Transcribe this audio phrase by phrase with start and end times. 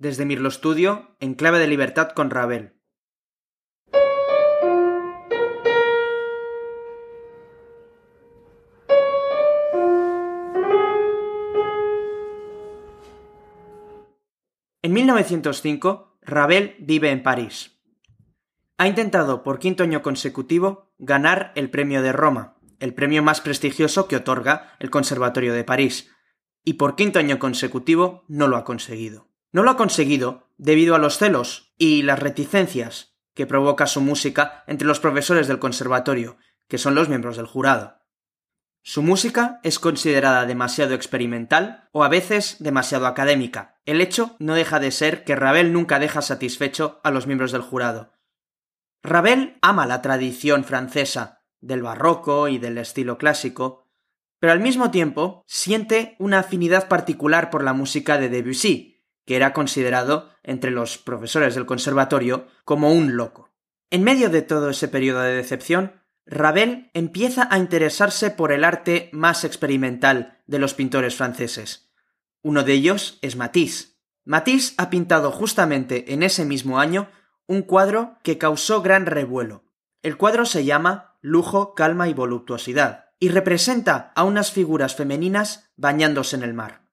[0.00, 2.72] desde Mirlo Studio, en clave de libertad con Ravel.
[14.82, 17.78] En 1905, Ravel vive en París.
[18.78, 24.08] Ha intentado por quinto año consecutivo ganar el Premio de Roma, el premio más prestigioso
[24.08, 26.10] que otorga el Conservatorio de París,
[26.64, 29.29] y por quinto año consecutivo no lo ha conseguido.
[29.52, 34.64] No lo ha conseguido debido a los celos y las reticencias que provoca su música
[34.66, 36.36] entre los profesores del conservatorio,
[36.68, 38.00] que son los miembros del jurado.
[38.82, 43.78] Su música es considerada demasiado experimental o a veces demasiado académica.
[43.84, 47.60] El hecho no deja de ser que Ravel nunca deja satisfecho a los miembros del
[47.60, 48.12] jurado.
[49.02, 53.86] Ravel ama la tradición francesa del barroco y del estilo clásico,
[54.38, 59.52] pero al mismo tiempo siente una afinidad particular por la música de Debussy, que era
[59.52, 63.50] considerado entre los profesores del conservatorio como un loco.
[63.90, 69.10] En medio de todo ese periodo de decepción, Ravel empieza a interesarse por el arte
[69.12, 71.90] más experimental de los pintores franceses.
[72.42, 73.98] Uno de ellos es Matisse.
[74.24, 77.10] Matisse ha pintado justamente en ese mismo año
[77.46, 79.64] un cuadro que causó gran revuelo.
[80.02, 86.36] El cuadro se llama Lujo, calma y voluptuosidad, y representa a unas figuras femeninas bañándose
[86.36, 86.89] en el mar.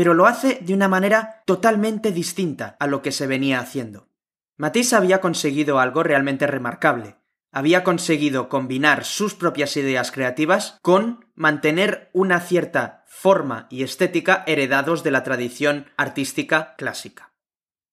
[0.00, 4.08] Pero lo hace de una manera totalmente distinta a lo que se venía haciendo.
[4.56, 7.16] Matisse había conseguido algo realmente remarcable.
[7.52, 15.04] Había conseguido combinar sus propias ideas creativas con mantener una cierta forma y estética heredados
[15.04, 17.34] de la tradición artística clásica.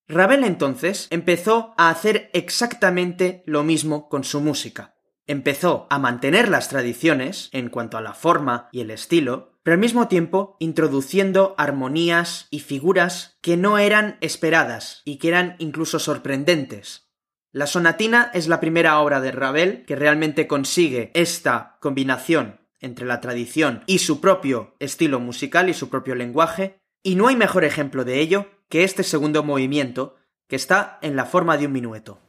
[0.07, 4.96] Ravel entonces empezó a hacer exactamente lo mismo con su música
[5.27, 9.81] empezó a mantener las tradiciones en cuanto a la forma y el estilo, pero al
[9.81, 17.11] mismo tiempo introduciendo armonías y figuras que no eran esperadas y que eran incluso sorprendentes.
[17.51, 23.19] La sonatina es la primera obra de Ravel que realmente consigue esta combinación entre la
[23.19, 28.05] tradición y su propio estilo musical y su propio lenguaje, y no hay mejor ejemplo
[28.05, 30.15] de ello que este segundo movimiento
[30.47, 32.19] que está en la forma de un minueto.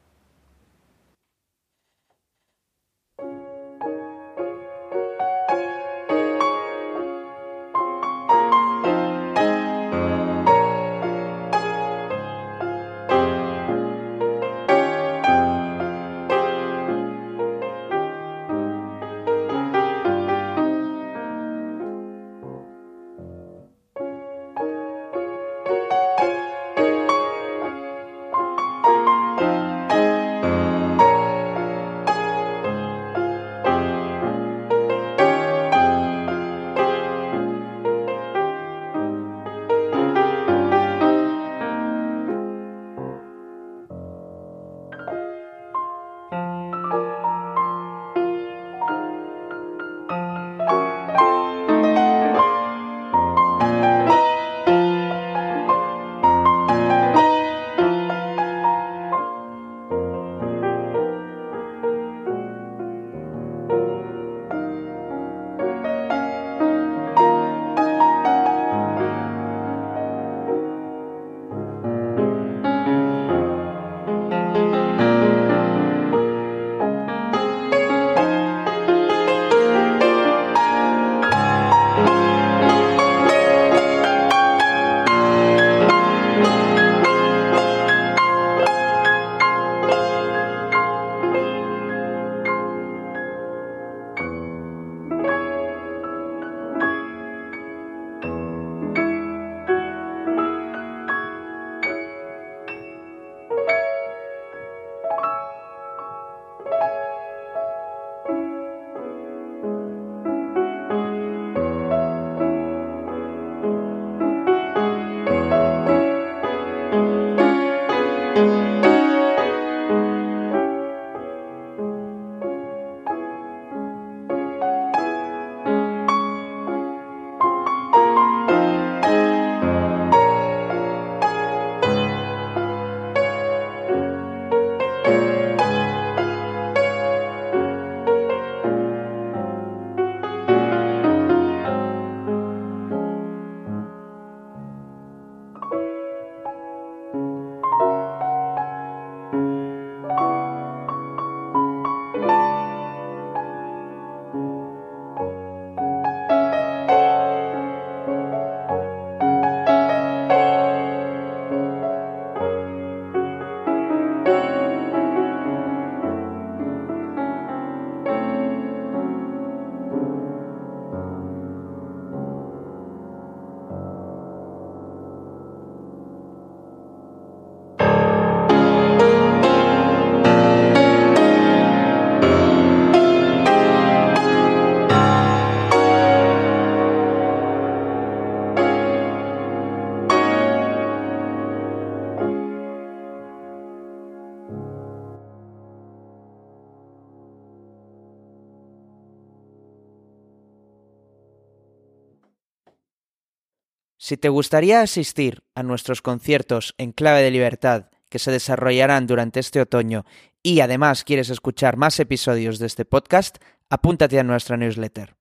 [204.08, 209.38] Si te gustaría asistir a nuestros conciertos en clave de libertad que se desarrollarán durante
[209.38, 210.06] este otoño
[210.42, 213.36] y además quieres escuchar más episodios de este podcast,
[213.68, 215.17] apúntate a nuestra newsletter.